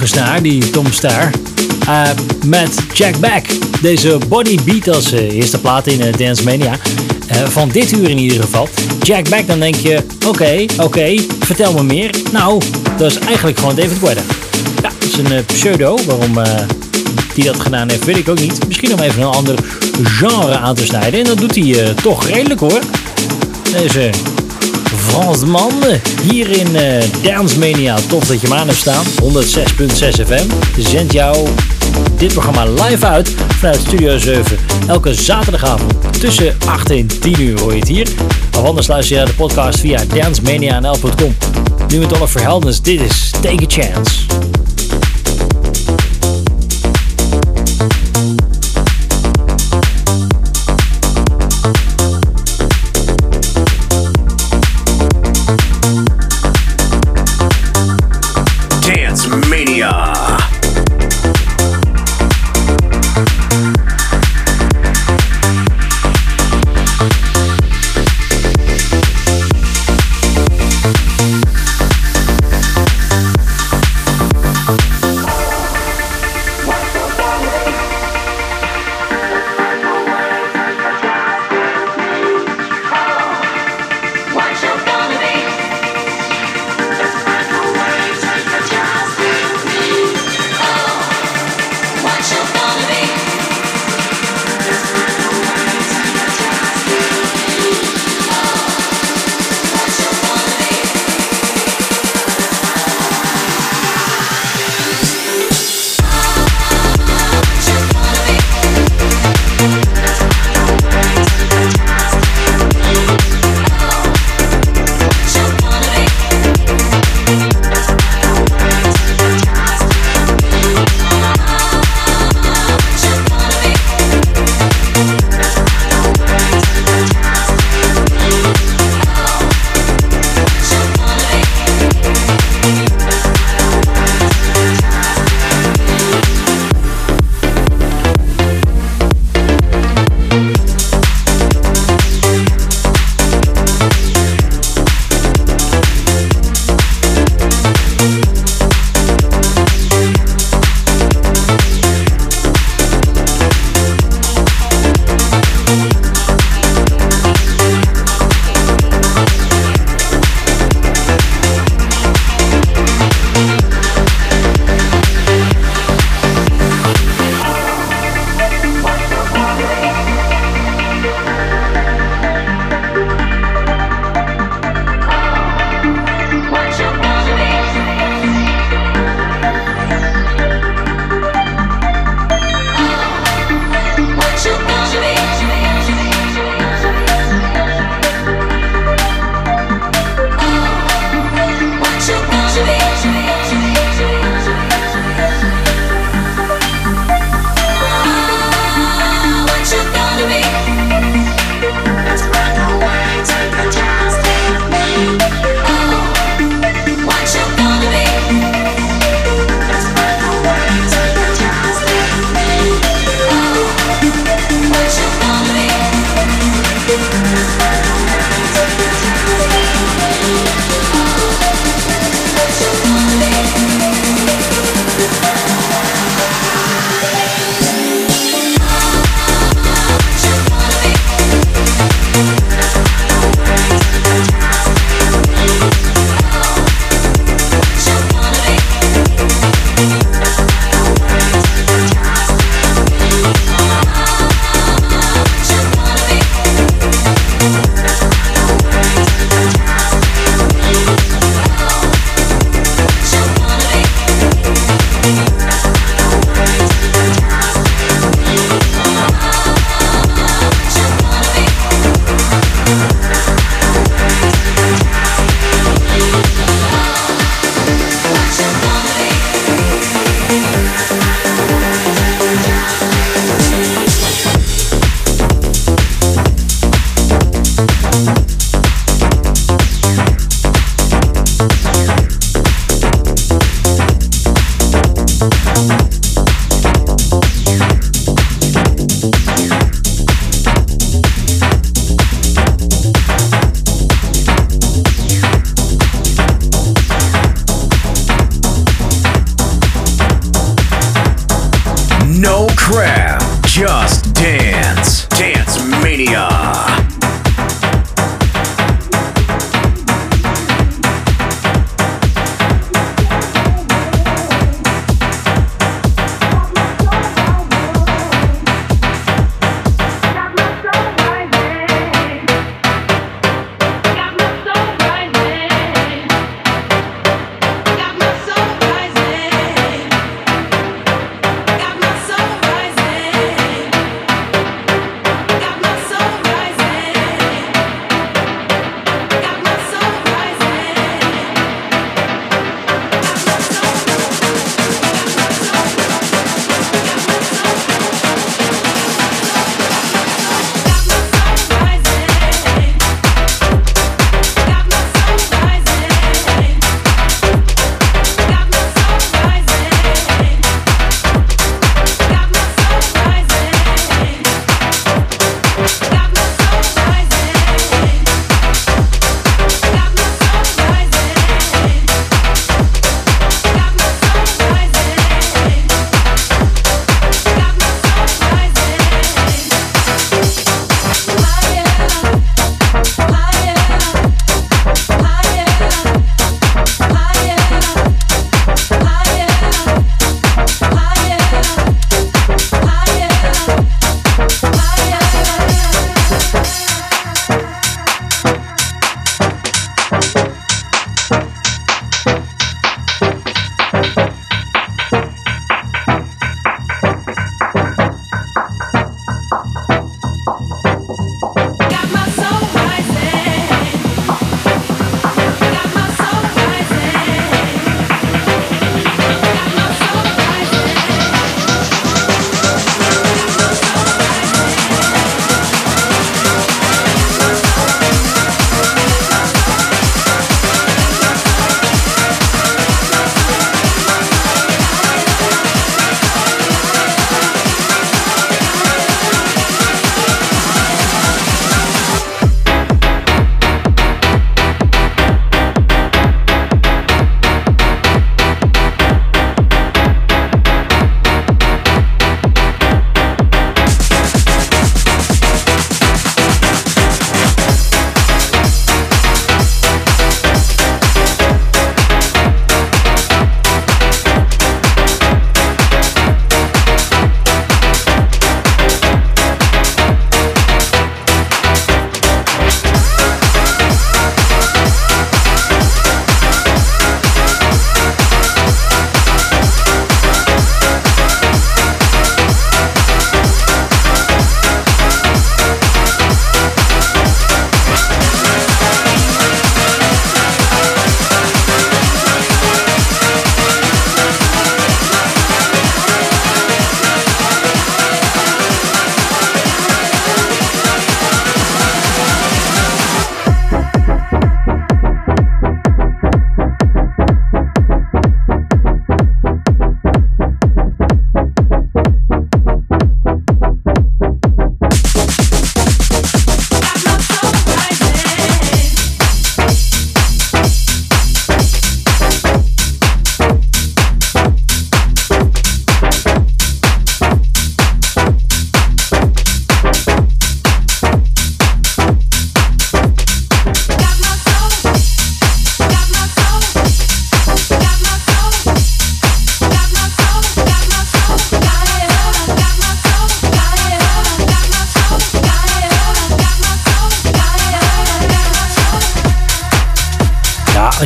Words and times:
Eh, 0.00 0.34
die 0.42 0.70
Tom 0.70 0.92
Star. 0.92 1.30
Uh, 1.88 2.08
met 2.46 2.74
Jack 2.92 3.18
Back. 3.18 3.44
Deze 3.82 4.18
body 4.28 4.58
beat 4.64 4.88
als 4.88 5.12
uh, 5.12 5.20
eerste 5.20 5.58
plaat 5.58 5.86
in 5.86 6.00
uh, 6.00 6.12
Dance 6.16 6.44
Mania. 6.44 6.76
van 7.48 7.68
dit 7.68 7.92
uur 7.92 8.10
in 8.10 8.18
ieder 8.18 8.42
geval. 8.42 8.68
Jack 9.02 9.28
Back, 9.28 9.46
dan 9.46 9.58
denk 9.58 9.74
je, 9.74 10.02
oké, 10.26 10.64
oké, 10.78 11.16
vertel 11.40 11.72
me 11.72 11.82
meer. 11.82 12.10
Nou, 12.32 12.60
dat 12.96 13.10
is 13.10 13.18
eigenlijk 13.18 13.58
gewoon 13.58 13.74
David 13.74 13.98
Guetta. 13.98 14.22
Ja, 14.82 14.90
dat 14.98 15.08
is 15.08 15.16
een 15.16 15.44
pseudo. 15.44 15.98
Waarom 16.06 16.38
die 17.34 17.44
dat 17.44 17.60
gedaan 17.60 17.90
heeft, 17.90 18.04
weet 18.04 18.16
ik 18.16 18.28
ook 18.28 18.40
niet. 18.40 18.66
Misschien 18.66 18.92
om 18.92 19.00
even 19.00 19.22
een 19.22 19.28
ander 19.28 19.54
genre 20.02 20.56
aan 20.56 20.74
te 20.74 20.84
snijden. 20.84 21.20
En 21.20 21.26
dat 21.26 21.38
doet 21.38 21.54
hij 21.54 21.94
toch 22.02 22.26
redelijk 22.26 22.60
hoor. 22.60 22.80
Deze 23.72 24.10
Fransman. 25.10 25.72
Hier 26.22 26.48
in 26.50 26.74
uh, 26.74 27.02
Dance 27.22 27.58
Mania. 27.58 27.96
Tof 28.08 28.26
dat 28.26 28.40
je 28.40 28.46
hem 28.46 28.56
aan 28.56 28.66
hebt 28.66 28.78
staan. 28.78 29.04
106.6 29.04 30.26
FM. 30.26 30.46
Zend 30.78 31.12
jou 31.12 31.48
dit 32.16 32.32
programma 32.32 32.64
live 32.64 33.06
uit 33.06 33.34
vanuit 33.58 33.80
Studio 33.80 34.18
7. 34.18 34.58
Elke 34.86 35.14
zaterdagavond 35.14 35.94
tussen 36.20 36.56
8 36.66 36.90
en 36.90 37.06
10 37.06 37.40
uur 37.40 37.60
hoor 37.60 37.72
je 37.72 37.78
het 37.78 37.88
hier. 37.88 38.08
Of 38.56 38.64
anders 38.64 38.86
luister 38.86 39.18
je 39.18 39.24
de 39.24 39.32
podcast 39.32 39.80
via 39.80 40.04
dancemania.nl.com. 40.14 41.36
Nu 41.88 41.98
met 41.98 42.18
Oliver 42.18 42.40
Heldens. 42.40 42.82
Dit 42.82 43.00
is 43.00 43.30
Take 43.30 43.62
a 43.62 43.68
Chance. 43.68 44.49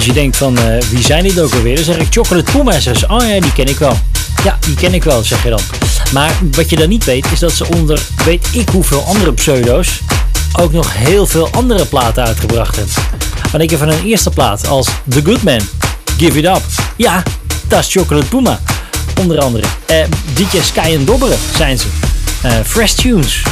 Je 0.05 0.13
denkt 0.13 0.37
van 0.37 0.59
uh, 0.59 0.83
wie 0.91 1.03
zijn 1.03 1.23
dit 1.23 1.41
ook 1.41 1.55
alweer? 1.55 1.75
Dan 1.75 1.85
zeg 1.85 1.97
ik 1.97 2.07
Chocolate 2.11 2.53
Pumas. 2.53 2.87
Oh 2.87 3.29
ja, 3.29 3.41
die 3.41 3.53
ken 3.53 3.67
ik 3.67 3.79
wel. 3.79 3.99
Ja, 4.45 4.59
die 4.61 4.75
ken 4.75 4.95
ik 4.95 5.05
wel, 5.05 5.23
zeg 5.23 5.43
je 5.43 5.49
dan. 5.51 5.61
Maar 6.13 6.33
wat 6.51 6.71
je 6.71 6.77
dan 6.77 6.89
niet 6.89 7.05
weet, 7.05 7.27
is 7.33 7.39
dat 7.39 7.53
ze 7.53 7.67
onder 7.77 8.03
weet 8.25 8.49
ik 8.53 8.69
hoeveel 8.69 9.05
andere 9.05 9.33
pseudo's 9.33 10.01
ook 10.53 10.73
nog 10.73 10.95
heel 10.95 11.27
veel 11.27 11.49
andere 11.51 11.87
platen 11.87 12.25
uitgebracht 12.25 12.77
hebben. 12.77 12.95
Want 13.51 13.63
ik 13.63 13.71
heb 13.71 13.79
van 13.79 13.89
een 13.89 14.05
eerste 14.05 14.31
plaat 14.31 14.67
als 14.69 14.89
The 15.09 15.23
Good 15.25 15.43
Man, 15.43 15.61
Give 16.19 16.39
It 16.39 16.45
Up. 16.45 16.63
Ja, 16.97 17.23
dat 17.69 17.81
is 17.81 17.93
Chocolate 17.93 18.27
Puma. 18.27 18.61
Onder 19.21 19.39
andere. 19.39 19.67
Eh, 19.87 20.05
DJ 20.35 20.61
Sky 20.63 20.95
en 20.95 21.05
Dobberen 21.05 21.39
zijn 21.57 21.79
ze. 21.79 21.87
Eh, 22.43 22.53
Fresh 22.65 22.93
Tunes. 22.93 23.43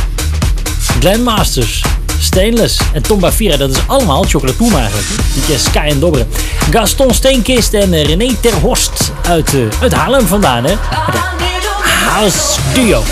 Glenn 1.00 1.23
Masters. 1.23 1.82
Stainless 2.22 2.78
en 2.92 3.02
Tom 3.02 3.20
Bavira. 3.20 3.56
Dat 3.56 3.70
is 3.70 3.76
allemaal 3.86 4.24
Chocolate 4.24 4.56
Puma 4.56 4.78
eigenlijk. 4.78 5.06
DJ 5.34 5.56
Sky 5.56 5.86
en 5.88 6.00
Dobberen. 6.00 6.28
Gaston 6.70 7.14
Steenkist 7.14 7.74
en 7.74 7.92
uh, 7.92 8.04
René 8.04 8.34
Terhorst 8.40 9.12
uit, 9.28 9.52
uh, 9.52 9.66
uit 9.80 9.92
Haarlem 9.92 10.26
vandaan. 10.26 10.64
Hè? 10.64 10.74
House 12.08 12.58
Duo. 12.74 13.02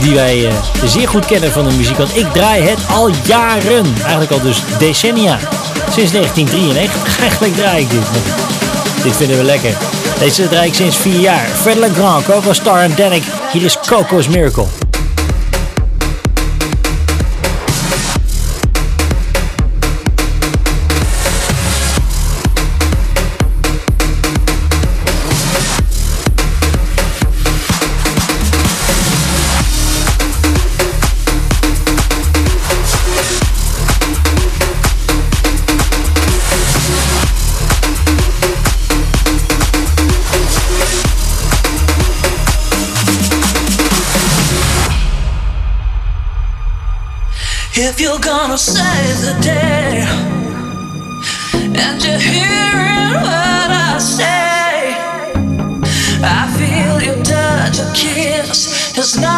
Die 0.00 0.14
wij 0.14 0.38
uh, 0.38 0.52
zeer 0.84 1.08
goed 1.08 1.26
kennen 1.26 1.52
van 1.52 1.68
de 1.68 1.74
muziek. 1.74 1.96
Want 1.96 2.16
ik 2.16 2.32
draai 2.32 2.62
het 2.62 2.78
al 2.90 3.10
jaren. 3.24 3.86
Eigenlijk 4.00 4.30
al 4.30 4.40
dus 4.40 4.62
decennia. 4.78 5.38
Sinds 5.90 6.12
1993. 6.12 7.18
Eigenlijk 7.20 7.54
draai 7.54 7.82
ik 7.82 7.90
dit. 7.90 8.00
Dit 9.02 9.16
vinden 9.16 9.36
we 9.36 9.44
lekker. 9.44 9.76
Deze 10.18 10.48
draai 10.48 10.68
ik 10.68 10.74
sinds 10.74 10.96
vier 10.96 11.20
jaar. 11.20 11.46
Fred 11.46 11.76
Legrand, 11.76 12.24
Coco 12.24 12.52
Star 12.52 12.82
en 12.82 12.92
Danik. 12.96 13.22
Hier 13.52 13.62
is 13.62 13.78
Coco's 13.86 14.28
Miracle. 14.28 14.87
If 47.80 48.00
you're 48.00 48.18
gonna 48.18 48.58
save 48.58 49.20
the 49.20 49.38
day 49.40 50.02
and 51.54 52.02
you're 52.02 52.18
hearing 52.18 53.14
what 53.22 53.70
I 53.70 53.98
say, 54.00 54.96
I 56.20 56.50
feel 56.58 57.00
your 57.00 57.22
touch, 57.22 57.78
a 57.78 57.88
kiss. 57.94 58.98
Is 58.98 59.20
not 59.20 59.37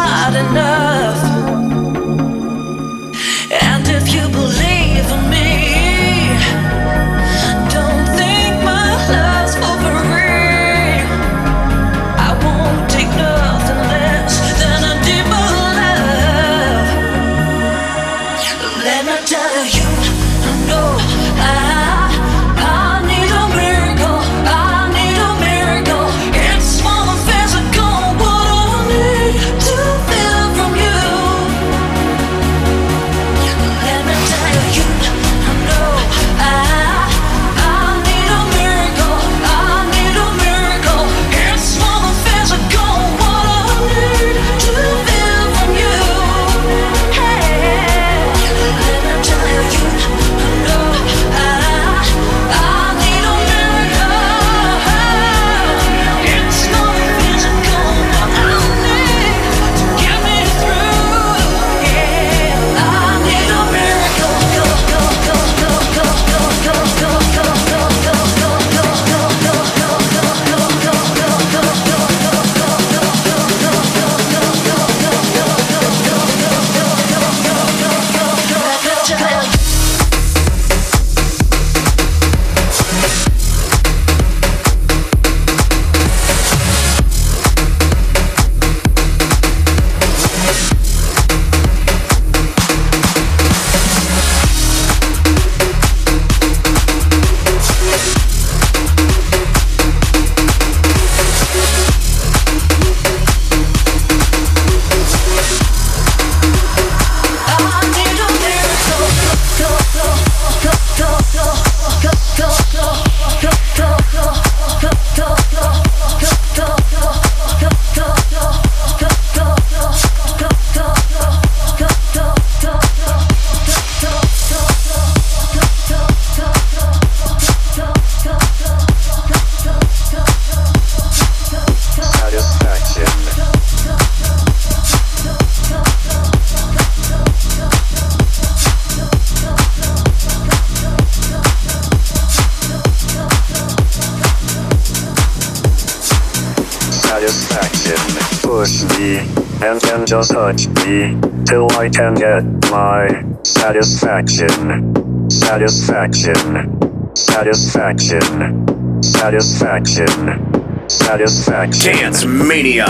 Satisfaction. 147.51 148.49
Push 148.49 148.83
me 148.97 149.17
and 149.61 149.81
then 149.81 150.05
just 150.05 150.31
touch 150.31 150.67
me 150.67 151.19
till 151.45 151.69
I 151.73 151.89
can 151.89 152.13
get 152.15 152.43
my 152.71 153.25
satisfaction. 153.43 155.29
Satisfaction. 155.29 157.13
Satisfaction. 157.15 159.01
Satisfaction. 159.03 160.87
Satisfaction. 160.87 161.93
Dance 161.93 162.25
Mania. 162.25 162.85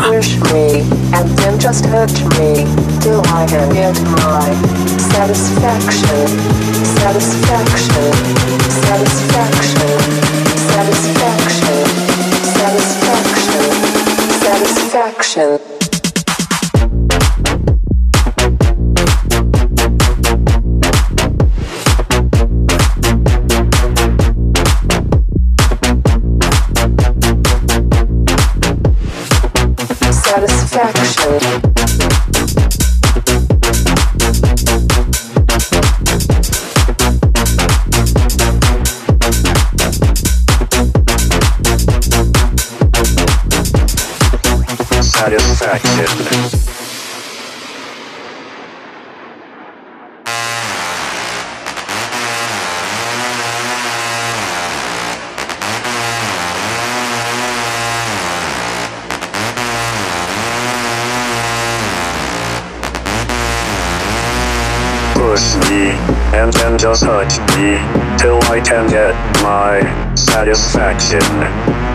Push 0.00 0.36
me 0.52 0.80
and 1.12 1.28
then 1.38 1.58
just 1.60 1.84
touch 1.84 2.22
me 2.38 2.64
till 3.00 3.20
I 3.26 3.46
can 3.46 3.72
get 3.72 4.00
my 4.02 4.96
satisfaction, 5.16 6.28
satisfaction, 7.00 8.12
satisfaction, 8.84 9.95
Satisfaction. 15.36 16.46
Push 45.66 45.82
me, 65.68 65.90
and 66.32 66.52
then 66.52 66.78
just 66.78 67.02
touch 67.02 67.40
me, 67.56 67.76
till 68.16 68.38
I 68.44 68.62
can 68.64 68.88
get 68.88 69.14
my 69.42 69.82
satisfaction. 70.14 71.20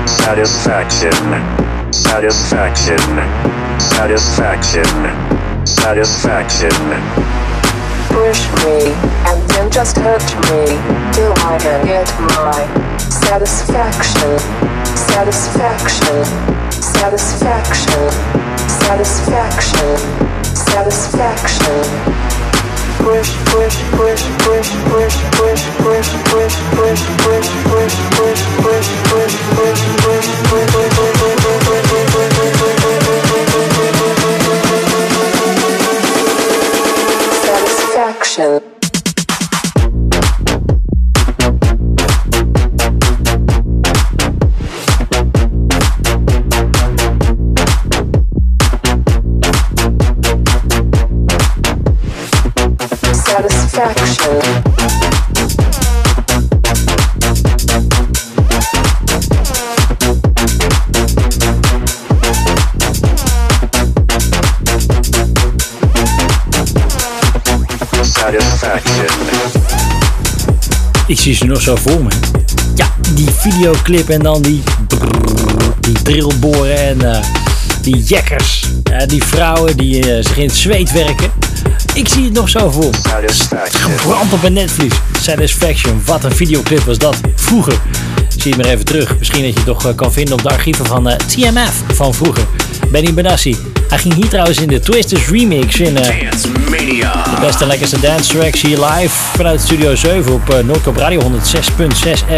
Satisfaction. 0.05 1.13
Satisfaction. 1.93 3.60
Satisfaction. 4.01 4.83
Satisfaction. 5.63 6.73
Push 8.09 8.41
me, 8.65 8.89
and 9.29 9.37
then 9.51 9.69
just 9.69 9.95
hurt 9.95 10.25
me, 10.49 10.65
till 11.13 11.31
I 11.45 11.59
can 11.61 11.85
get 11.85 12.09
my 12.33 12.65
satisfaction. 12.97 14.39
Satisfaction. 14.97 16.25
Satisfaction. 16.71 18.09
Satisfaction. 18.89 19.97
Satisfaction. 20.49 21.77
Push, 23.05 23.29
push, 23.53 23.77
push, 24.01 24.23
push, 24.41 24.69
push, 24.89 25.15
push, 25.37 25.61
push, 25.77 26.09
push, 26.25 26.49
push, 26.73 26.97
push, 26.97 27.45
push, 27.61 27.93
push, 28.17 28.41
push, 28.57 28.89
push, 29.05 29.37
push, 29.61 30.67
push, 30.89 31.10
Connection. 38.31 38.71
Satisfaction. 53.25 54.70
Ik 71.11 71.19
zie 71.19 71.33
ze 71.33 71.45
nog 71.45 71.61
zo 71.61 71.75
voor 71.75 72.03
me. 72.03 72.09
Ja, 72.75 72.93
die 73.13 73.27
videoclip 73.31 74.09
en 74.09 74.19
dan 74.19 74.41
die, 74.41 74.63
die 75.79 76.01
drillboren 76.01 76.77
en 76.77 77.15
eh, 77.15 77.23
die 77.81 78.03
jekkers. 78.03 78.65
Die 79.07 79.23
vrouwen 79.23 79.77
die 79.77 80.11
eh, 80.11 80.23
zich 80.23 80.37
in 80.37 80.47
het 80.47 80.55
zweet 80.55 80.91
werken. 80.91 81.31
Ik 81.93 82.07
zie 82.07 82.23
het 82.23 82.33
nog 82.33 82.49
zo 82.49 82.69
voor 82.69 82.89
me. 82.89 82.97
Satisfaction. 83.09 83.95
Brand 83.95 84.33
op 84.33 84.43
een 84.43 84.53
netvlies. 84.53 84.93
Satisfaction. 85.21 86.01
Wat 86.05 86.23
een 86.23 86.35
videoclip 86.35 86.83
was 86.83 86.97
dat. 86.97 87.17
Vroeger. 87.35 87.81
Zie 88.29 88.43
je 88.43 88.49
het 88.49 88.57
maar 88.57 88.73
even 88.73 88.85
terug. 88.85 89.17
Misschien 89.17 89.41
dat 89.41 89.49
je 89.49 89.55
het 89.55 89.65
toch 89.65 89.85
eh, 89.85 89.95
kan 89.95 90.13
vinden 90.13 90.33
op 90.33 90.41
de 90.41 90.49
archieven 90.49 90.85
van 90.85 91.03
TMF 91.27 91.83
van 91.93 92.13
vroeger. 92.13 92.45
Benny 92.91 93.13
Benassi. 93.13 93.57
Hij 93.87 93.97
ging 93.97 94.13
hier 94.13 94.29
trouwens 94.29 94.57
in 94.57 94.67
de 94.67 94.79
Twisters 94.79 95.27
remix 95.27 95.79
in 95.79 95.93
Dance 95.93 96.47
Mania. 96.69 97.20
Beste 97.41 97.65
lekkerste 97.65 97.99
dance 97.99 98.37
tracks 98.37 98.61
hier 98.61 98.77
live 98.85 99.09
vanuit 99.09 99.61
Studio 99.61 99.95
7 99.95 100.33
op 100.33 100.49
uh, 100.49 100.59
Noordkop 100.59 100.97
Radio 100.97 101.21
106.6 101.21 101.29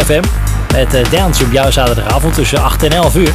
FM. 0.04 0.22
Met 0.72 0.94
eh, 0.94 1.10
dance 1.10 1.44
op 1.44 1.52
jouw 1.52 1.70
zaterdagavond 1.70 2.34
tussen 2.34 2.62
8 2.62 2.82
en 2.82 2.90
11 2.90 3.16
uur. 3.16 3.34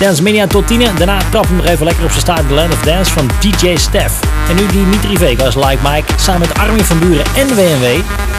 Dance 0.00 0.22
Mania 0.22 0.46
tot 0.46 0.66
10. 0.66 0.80
Daarna 0.96 1.18
trappen 1.30 1.56
we 1.56 1.62
nog 1.62 1.66
even 1.66 1.84
lekker 1.84 2.04
op 2.04 2.10
zijn 2.10 2.22
staart 2.22 2.48
de 2.48 2.54
Land 2.54 2.72
of 2.72 2.80
Dance 2.80 3.12
van 3.12 3.30
DJ 3.40 3.76
Stef. 3.76 4.12
En 4.48 4.56
nu 4.56 4.66
Dimitri 4.66 5.16
Vegas, 5.16 5.54
Like 5.54 5.78
Mike, 5.82 6.12
samen 6.16 6.40
met 6.40 6.58
Armin 6.58 6.84
van 6.84 6.98
Buren 6.98 7.24
en 7.36 7.48
WNW. 7.48 7.86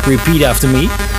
Repeat 0.06 0.50
After 0.50 0.70
Me. 0.70 1.13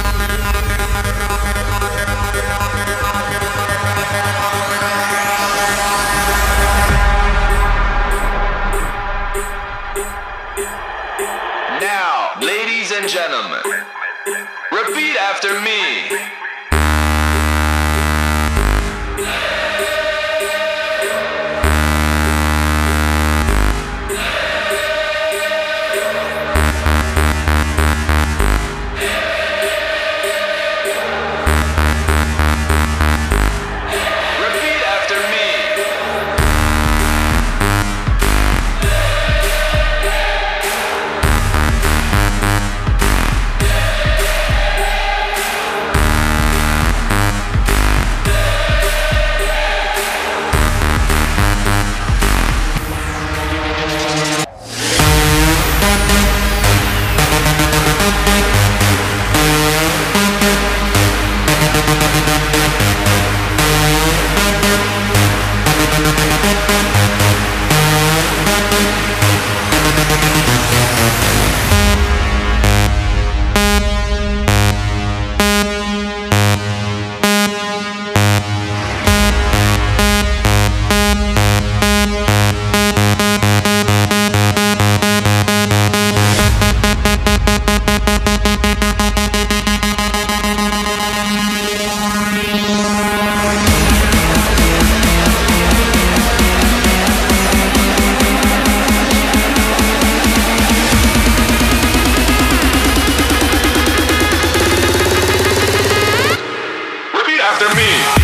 After 107.44 107.68
me. 107.76 108.23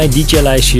mijn 0.00 0.12
DJ-lijstje. 0.12 0.78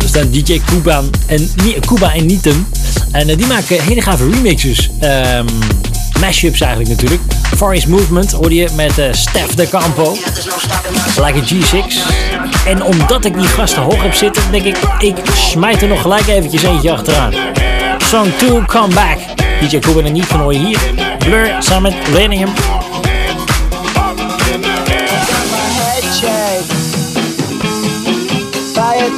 Er 0.00 0.08
staan 0.08 0.30
DJ 0.30 0.60
Kuba 0.64 1.02
en, 1.26 1.50
Kuba 1.86 2.14
en 2.14 2.26
Nieten. 2.26 2.66
En 3.10 3.28
eh, 3.28 3.36
die 3.36 3.46
maken 3.46 3.82
hele 3.82 4.00
gave 4.00 4.30
remixes. 4.30 4.90
Ehm, 5.00 5.46
mashups 6.20 6.60
eigenlijk 6.60 6.90
natuurlijk. 6.90 7.22
Far 7.56 7.76
Movement 7.88 8.32
hoor 8.32 8.52
je 8.52 8.68
met 8.74 8.98
uh, 8.98 9.04
Stef 9.12 9.54
de 9.54 9.68
Campo. 9.68 10.16
Like 11.16 11.38
a 11.38 11.42
G6. 11.42 11.96
En 12.66 12.82
omdat 12.84 13.24
ik 13.24 13.34
die 13.34 13.48
gasten 13.48 13.82
hoog 13.82 14.02
heb 14.02 14.14
zitten, 14.14 14.42
denk 14.50 14.64
ik, 14.64 14.76
ik 14.98 15.16
smijt 15.34 15.82
er 15.82 15.88
nog 15.88 16.00
gelijk 16.00 16.26
eventjes 16.26 16.62
eentje 16.62 16.92
achteraan. 16.92 17.32
Song 17.98 18.28
2, 18.36 18.64
Come 18.64 18.94
Back. 18.94 19.18
DJ 19.60 19.78
Kuba 19.78 20.00
en 20.00 20.12
Nieten 20.12 20.38
hoor 20.38 20.52
je 20.52 20.58
hier. 20.58 20.78
Blur 21.18 21.56
samen 21.58 21.92
met 21.94 22.08
Leningham. 22.14 22.52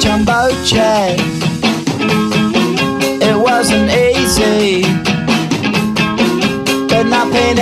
jumbo 0.05 0.49
jet. 0.63 1.19
It 3.27 3.35
wasn't 3.35 3.89
easy, 3.89 4.83
but 6.87 7.03
nothing 7.07 7.57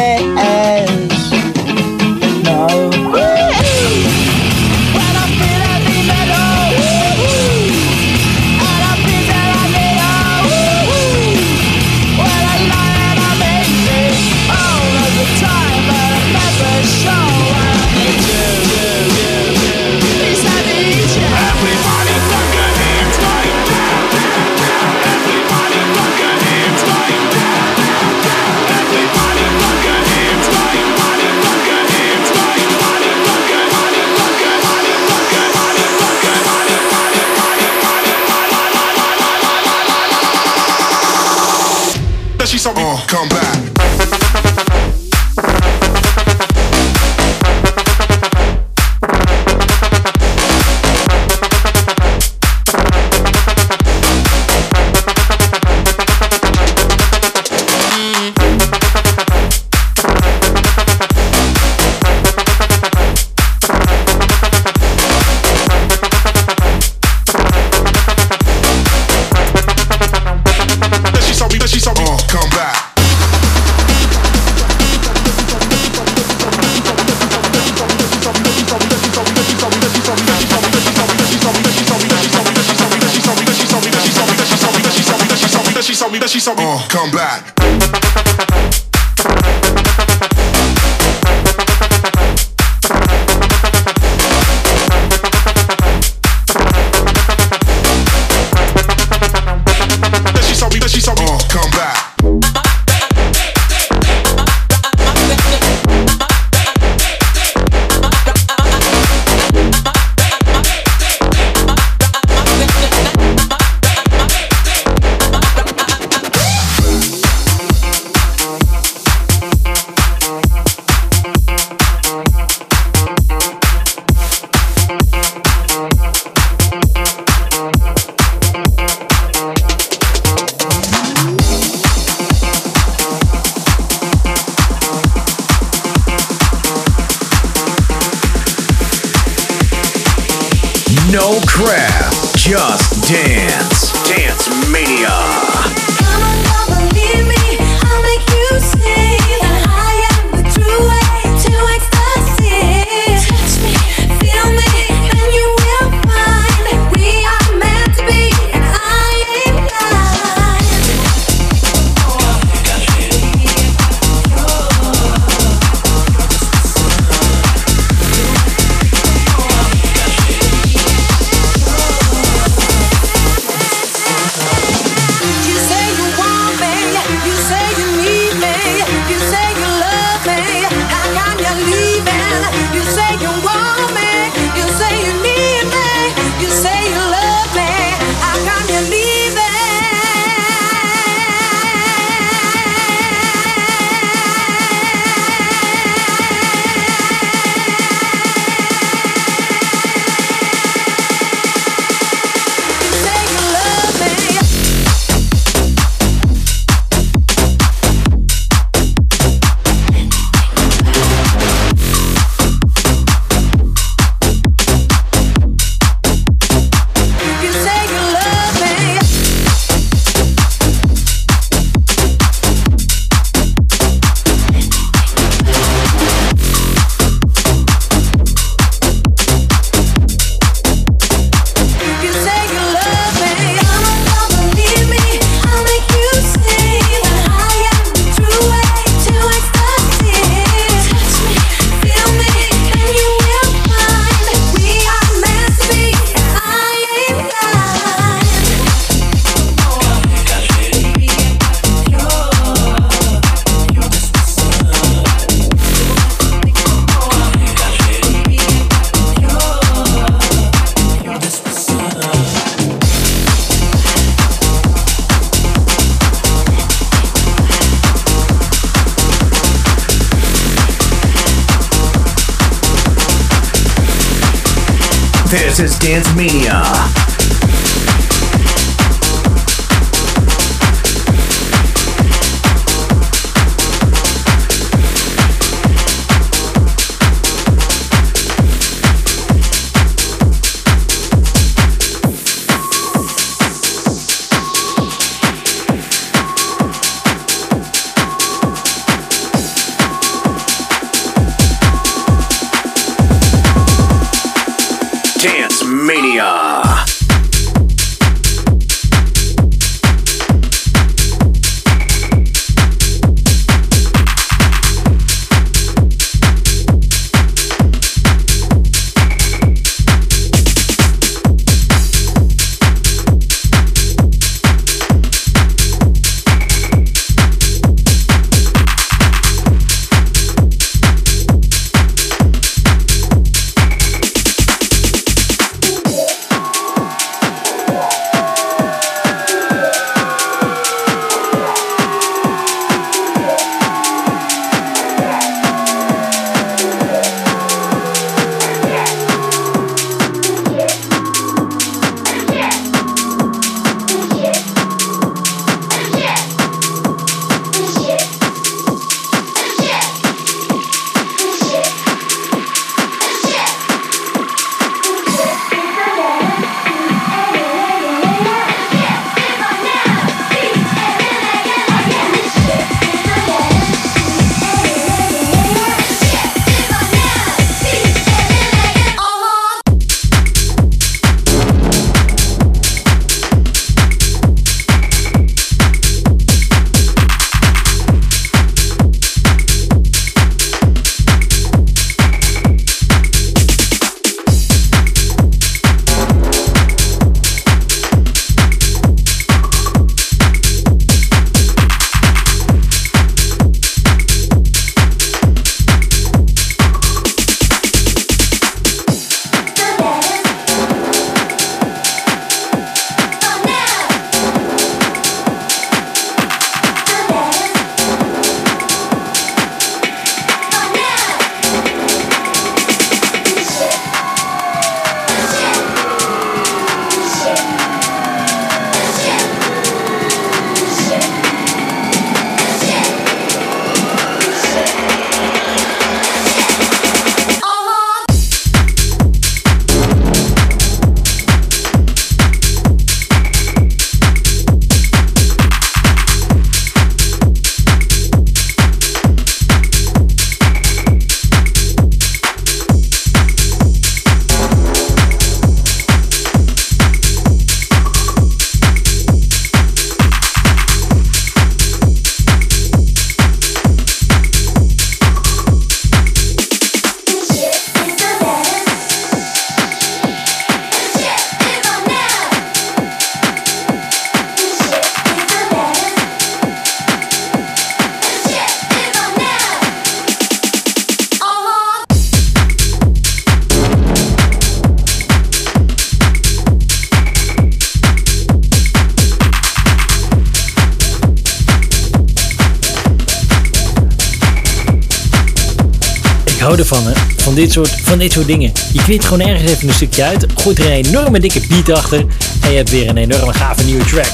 Van 497.34 497.42
dit, 497.42 497.52
soort, 497.52 497.69
van 497.84 497.98
dit 497.98 498.12
soort 498.12 498.27
dingen. 498.27 498.52
Je 498.71 498.84
knipt 498.84 499.06
gewoon 499.06 499.27
ergens 499.27 499.52
even 499.52 499.67
een 499.67 499.73
stukje 499.73 500.04
uit. 500.04 500.25
Gooit 500.36 500.60
er 500.60 500.65
een 500.65 500.71
enorme 500.71 501.19
dikke 501.19 501.42
beat 501.48 501.69
achter. 501.69 502.00
En 502.42 502.50
je 502.50 502.56
hebt 502.56 502.69
weer 502.69 502.90
een 502.90 502.98
enorme 502.98 503.34
gave 503.34 503.63
nieuwe 503.63 503.86
track. 503.86 504.08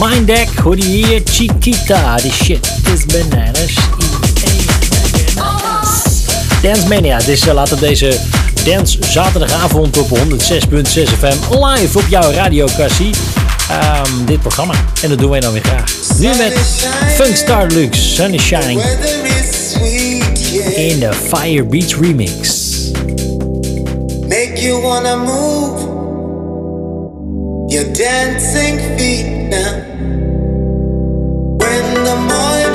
Minddeck, 0.00 0.48
hoor 0.62 0.76
je 0.76 0.84
hier? 0.84 1.20
Chiquita. 1.24 2.16
Die 2.16 2.32
shit 2.32 2.72
is 2.94 3.06
bananas. 3.06 3.74
Dance 6.62 6.88
Mania. 6.88 7.18
Dus 7.18 7.44
laat 7.44 7.72
op 7.72 7.80
deze 7.80 8.18
Dance 8.64 8.98
zaterdagavond 9.10 9.98
op 9.98 10.18
106.6 10.18 10.22
FM 10.92 11.64
live 11.64 11.98
op 11.98 12.04
jouw 12.08 12.30
radiokassie. 12.30 13.10
Um, 13.70 14.24
dit 14.24 14.40
programma. 14.40 14.74
En 15.02 15.08
dat 15.08 15.18
doen 15.18 15.30
wij 15.30 15.40
dan 15.40 15.52
weer 15.52 15.64
graag. 15.64 15.92
Nu 16.18 16.28
met 16.28 16.58
Funkstar 17.14 17.66
Lux, 17.66 18.14
Sun 18.14 18.34
is 18.34 18.42
Shining 18.42 18.80
in 20.54 21.00
the 21.00 21.12
Fire 21.30 21.62
Beats 21.62 21.92
remix. 21.94 22.94
Make 24.26 24.62
you 24.62 24.80
wanna 24.80 25.16
move 25.16 25.98
your 27.70 27.84
dancing 27.92 28.78
feet 28.96 29.48
now. 29.50 29.84
When 31.60 31.84
the 32.04 32.16
morning 32.30 32.67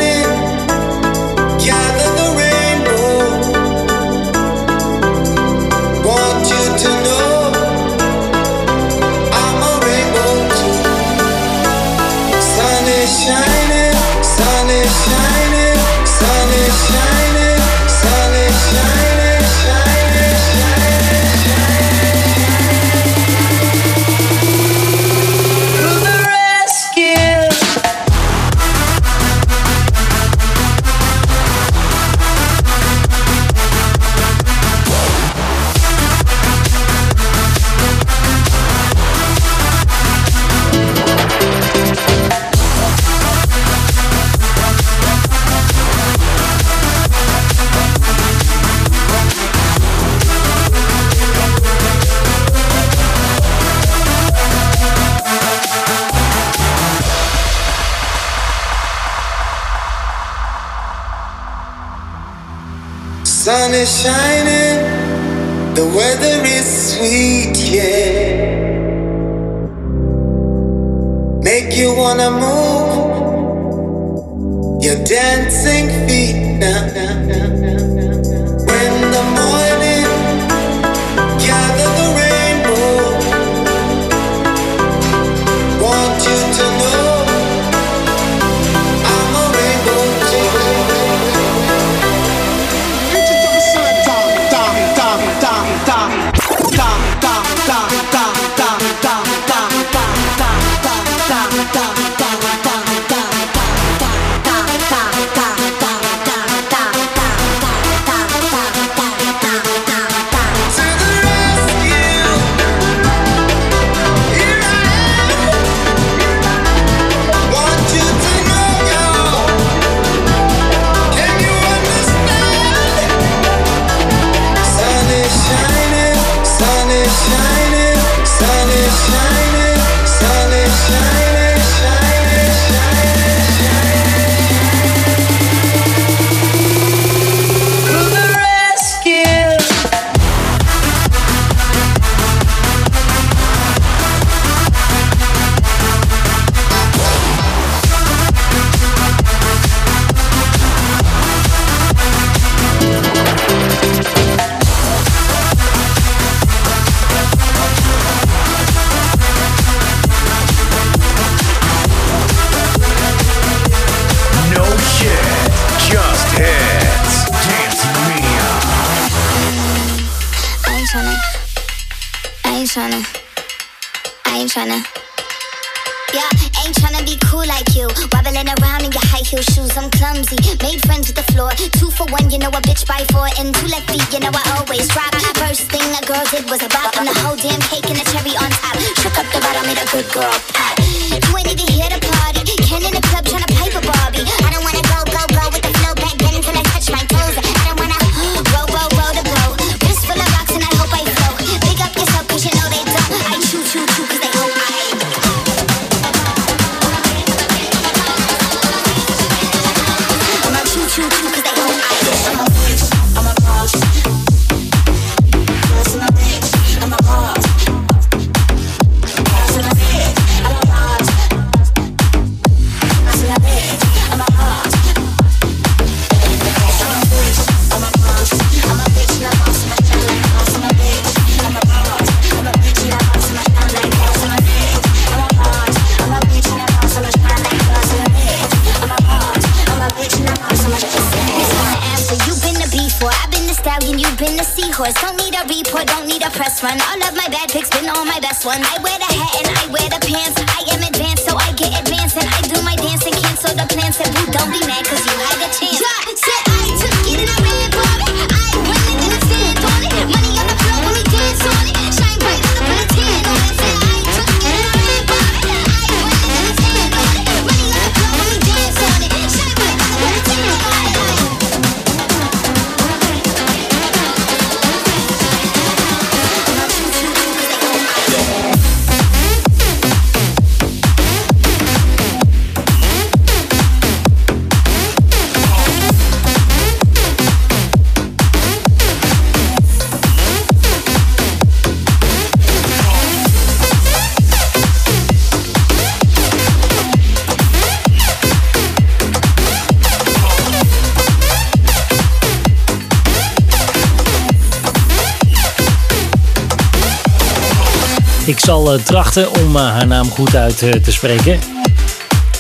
Ik 308.26 308.40
zal 308.40 308.74
eh, 308.74 308.80
trachten 308.80 309.32
om 309.32 309.56
eh, 309.56 309.62
haar 309.62 309.88
naam 309.88 310.10
goed 310.10 310.36
uit 310.36 310.62
eh, 310.62 310.72
te 310.72 310.92
spreken. 310.92 311.40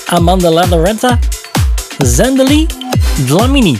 Amanda 0.06 0.50
Lalorenta 0.50 1.20
Zendeli 1.98 2.66
Dlamini. 3.26 3.80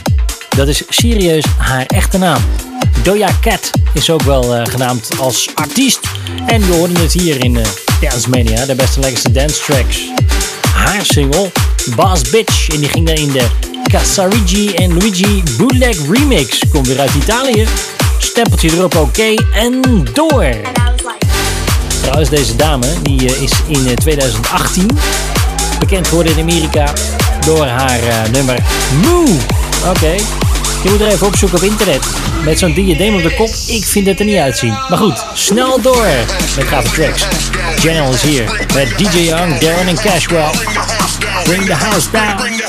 Dat 0.56 0.68
is 0.68 0.82
serieus 0.88 1.44
haar 1.56 1.86
echte 1.86 2.18
naam. 2.18 2.42
Doja 3.02 3.28
Cat 3.40 3.70
is 3.92 4.10
ook 4.10 4.22
wel 4.22 4.66
genaamd 4.66 5.08
als 5.18 5.48
artiest. 5.54 6.00
En 6.46 6.66
we 6.66 6.72
hoorden 6.72 6.96
het 6.96 7.12
hier 7.12 7.44
in 7.44 7.58
Dance 8.00 8.30
Media, 8.30 8.66
de 8.66 8.74
beste 8.74 9.00
lekkerste 9.00 9.32
dance 9.32 9.62
tracks. 9.62 9.98
Haar 10.74 11.04
single 11.04 11.50
Boss 11.96 12.30
Bitch. 12.30 12.68
En 12.68 12.80
die 12.80 12.88
ging 12.88 13.06
dan 13.06 13.16
in 13.16 13.32
de 13.32 13.46
Casarigi 13.82 14.74
en 14.74 14.98
Luigi 14.98 15.42
Bootleg 15.58 15.96
Remix. 16.10 16.58
Komt 16.70 16.86
weer 16.86 17.00
uit 17.00 17.14
Italië. 17.14 17.66
Stempeltje 18.18 18.70
erop 18.70 18.96
oké 18.96 19.34
en 19.52 19.80
door 20.12 20.44
trouwens. 22.04 22.30
Deze 22.30 22.56
dame 22.56 22.86
die 23.02 23.34
eh, 23.34 23.42
is 23.42 23.52
in 23.66 23.86
eh, 23.86 23.92
2018 23.92 24.98
bekend 25.78 26.08
geworden 26.08 26.36
in 26.36 26.42
Amerika 26.42 26.92
door 27.44 27.66
haar 27.66 28.02
eh, 28.02 28.30
nummer 28.30 28.58
Moo. 29.02 29.22
Oké, 29.22 29.88
okay. 29.88 30.20
je 30.82 30.90
moet 30.90 31.00
er 31.00 31.06
even 31.06 31.26
op 31.26 31.36
zoeken 31.36 31.58
op 31.58 31.64
internet. 31.64 32.06
Met 32.44 32.58
zo'n 32.58 32.72
diadeem 32.72 33.14
op 33.14 33.22
de 33.22 33.34
kop, 33.34 33.50
ik 33.66 33.84
vind 33.84 34.06
het 34.06 34.18
er 34.18 34.24
niet 34.24 34.36
uitzien. 34.36 34.70
Maar 34.88 34.98
goed, 34.98 35.24
snel 35.34 35.80
door 35.80 36.06
met 36.56 36.66
gave 36.66 36.90
tracks. 36.90 37.26
General 37.78 38.12
is 38.12 38.22
hier 38.22 38.66
met 38.74 38.98
DJ 38.98 39.18
Young, 39.18 39.58
Darren 39.58 39.86
en 39.86 39.94
Cashwell. 39.94 40.50
Bring 41.44 41.66
the 41.66 41.74
house 41.74 42.10
down. 42.10 42.62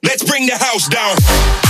Let's 0.00 0.22
bring 0.22 0.46
the 0.46 0.56
house 0.58 0.88
down. 0.88 1.65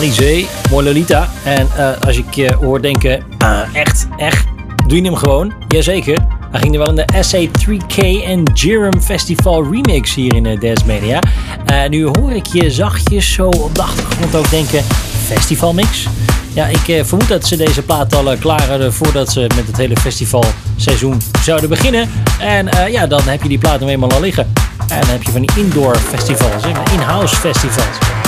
Alizé, 0.00 0.46
mooi 0.70 0.84
Lolita. 0.84 1.28
En 1.44 1.68
eh, 1.76 1.90
als 2.06 2.16
ik 2.16 2.34
je 2.34 2.54
hoor 2.54 2.82
denken, 2.82 3.22
ah, 3.38 3.60
echt, 3.72 4.06
echt, 4.16 4.46
doe 4.86 4.98
je 4.98 5.04
hem 5.04 5.14
gewoon? 5.14 5.52
Jazeker. 5.68 6.18
Hij 6.50 6.60
ging 6.60 6.72
er 6.72 6.78
wel 6.78 6.88
in 6.88 6.94
de 6.94 7.08
SA3K 7.24 8.24
en 8.24 8.42
Jirum 8.54 9.00
Festival 9.00 9.72
remix 9.72 10.14
hier 10.14 10.34
in 10.34 10.44
uh, 10.44 10.60
Dance 10.60 10.86
Media. 10.86 11.18
Eh, 11.66 11.88
nu 11.88 12.04
hoor 12.04 12.32
ik 12.32 12.46
je 12.46 12.70
zachtjes 12.70 13.32
zo 13.32 13.48
op 13.48 13.74
de 13.74 13.82
achtergrond 13.82 14.36
ook 14.36 14.50
denken, 14.50 14.84
festivalmix? 15.26 16.06
Ja, 16.52 16.66
ik 16.66 16.88
eh, 16.88 17.04
vermoed 17.04 17.28
dat 17.28 17.46
ze 17.46 17.56
deze 17.56 17.82
plaat 17.82 18.14
al 18.14 18.32
eh, 18.32 18.40
klaar 18.40 18.68
hadden 18.68 18.92
voordat 18.92 19.32
ze 19.32 19.40
met 19.40 19.66
het 19.66 19.76
hele 19.76 19.96
festivalseizoen 19.96 21.20
zouden 21.42 21.68
beginnen. 21.68 22.10
En 22.40 22.68
eh, 22.68 22.92
ja, 22.92 23.06
dan 23.06 23.22
heb 23.22 23.42
je 23.42 23.48
die 23.48 23.58
plaat 23.58 23.80
nou 23.80 23.92
eenmaal 23.92 24.10
al 24.10 24.20
liggen. 24.20 24.52
En 24.88 25.00
dan 25.00 25.10
heb 25.10 25.22
je 25.22 25.30
van 25.30 25.40
die 25.40 25.50
indoor 25.56 25.96
festivals, 25.96 26.62
in-house 26.92 27.36
festivals. 27.36 28.19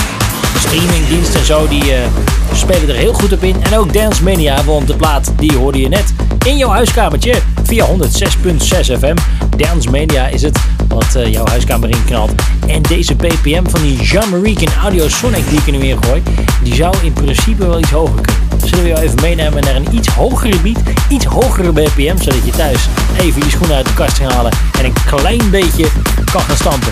De 0.53 0.59
streamingdiensten 0.59 1.39
en 1.39 1.45
zo, 1.45 1.67
die 1.67 1.93
eh, 1.93 2.07
spelen 2.53 2.89
er 2.89 2.95
heel 2.95 3.13
goed 3.13 3.33
op 3.33 3.43
in. 3.43 3.55
En 3.63 3.77
ook 3.77 3.93
Dance 3.93 4.23
Mania, 4.23 4.63
want 4.63 4.87
de 4.87 4.95
plaat 4.95 5.31
die 5.37 5.57
hoorde 5.57 5.79
je 5.79 5.87
net 5.87 6.13
in 6.45 6.57
jouw 6.57 6.69
huiskamertje 6.69 7.35
via 7.63 7.85
106.6 7.85 8.99
FM. 8.99 9.15
Dance 9.57 9.89
Mania 9.89 10.27
is 10.27 10.41
het 10.41 10.59
wat 10.87 11.15
eh, 11.15 11.31
jouw 11.31 11.45
huiskamer 11.45 11.89
inknalt. 11.89 12.31
En 12.67 12.81
deze 12.81 13.15
BPM 13.15 13.63
van 13.69 13.81
die 13.81 14.01
Jean-Marie 14.01 14.59
en 14.59 14.73
Audio 14.81 15.07
Sonic 15.07 15.49
die 15.49 15.59
ik 15.59 15.71
nu 15.71 15.87
in 15.87 16.03
gooi, 16.03 16.23
die 16.63 16.75
zou 16.75 16.95
in 17.01 17.13
principe 17.13 17.67
wel 17.67 17.79
iets 17.79 17.91
hoger 17.91 18.21
kunnen. 18.21 18.67
Zullen 18.67 18.83
we 18.83 18.89
jou 18.89 19.01
even 19.01 19.21
meenemen 19.21 19.63
naar 19.63 19.75
een 19.75 19.87
iets 19.91 20.07
hogere 20.07 20.59
beat, 20.59 20.77
iets 21.09 21.25
hogere 21.25 21.71
BPM, 21.71 22.17
zodat 22.17 22.45
je 22.45 22.51
thuis 22.51 22.87
even 23.19 23.43
je 23.43 23.49
schoenen 23.49 23.75
uit 23.75 23.85
de 23.85 23.93
kast 23.93 24.17
kan 24.17 24.31
halen 24.31 24.51
en 24.79 24.85
een 24.85 24.93
klein 25.05 25.49
beetje 25.49 25.85
kan 26.31 26.41
gaan 26.41 26.55
stampen. 26.55 26.91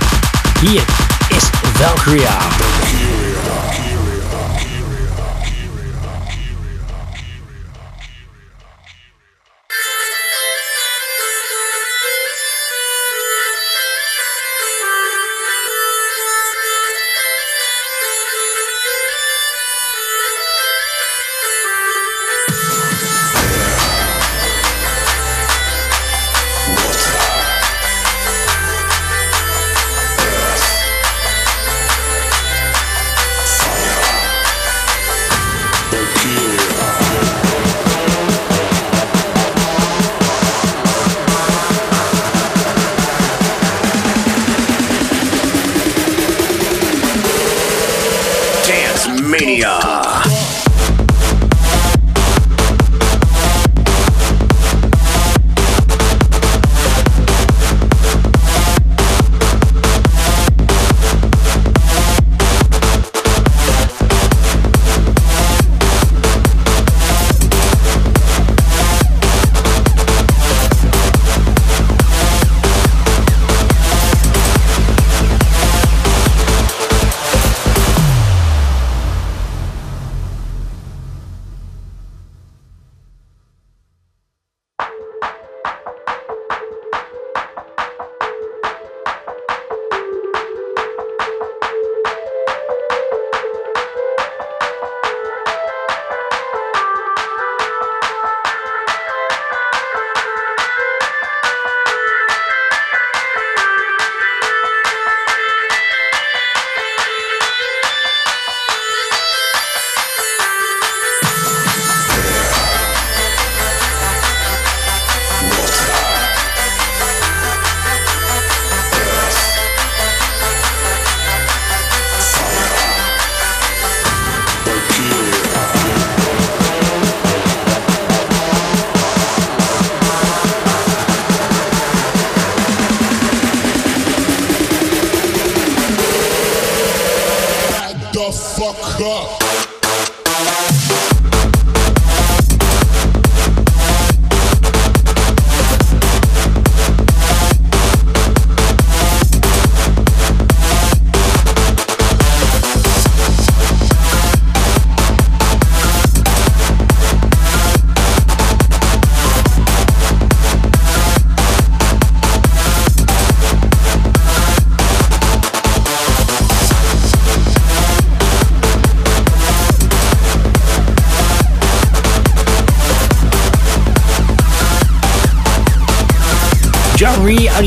Hier 0.61 0.83
is 1.29 1.49
Valkyria. 1.73 2.37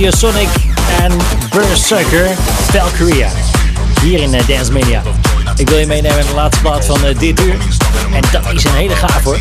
Audiosonic 0.05 0.49
en 1.01 1.13
Berserker 1.51 2.31
Valkyria. 2.73 3.29
Hier 4.03 4.21
in 4.21 4.35
eh, 4.35 4.47
Dance 4.47 4.73
Media. 4.73 5.03
Ik 5.57 5.69
wil 5.69 5.79
je 5.79 5.87
meenemen 5.87 6.19
in 6.19 6.27
de 6.27 6.35
laatste 6.35 6.63
plaat 6.63 6.85
van 6.85 7.05
eh, 7.05 7.19
dit 7.19 7.41
uur. 7.41 7.55
En 8.13 8.23
dat 8.33 8.53
is 8.53 8.65
een 8.65 8.75
hele 8.75 8.97
gaaf 8.97 9.23
hoor. 9.25 9.39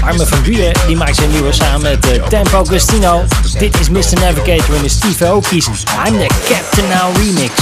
Arme 0.00 0.26
van 0.26 0.42
Buren 0.42 0.72
die 0.86 0.96
maakt 0.96 1.16
zijn 1.16 1.30
nieuwe 1.30 1.52
samen 1.52 1.82
met 1.82 2.10
eh, 2.10 2.22
Tempo 2.22 2.58
Agostino. 2.58 3.24
Dit 3.58 3.80
is 3.80 3.88
Mr. 3.88 4.20
Navigator 4.20 4.74
in 4.74 4.82
de 4.82 4.88
Steve 4.88 5.26
Aoki's 5.26 5.66
I'm 6.06 6.18
the 6.18 6.26
Captain 6.48 6.88
Now 6.88 7.16
remix. 7.16 7.52